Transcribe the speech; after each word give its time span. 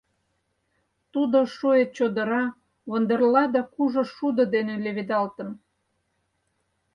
Тудо 1.13 1.37
шуэ 1.55 1.81
чодыра, 1.95 2.43
вондерла 2.89 3.43
да 3.55 3.61
кужу 3.73 4.03
шудо 4.15 4.43
дене 4.53 4.73
леведалтын. 4.83 5.49